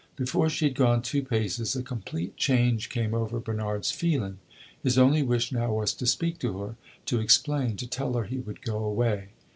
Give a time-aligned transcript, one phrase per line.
[0.15, 4.39] Before she had gone two paces a complete change came over Bernard's feeling;
[4.81, 8.39] his only wish now was to speak to her to explain to tell her he
[8.39, 9.27] would go away.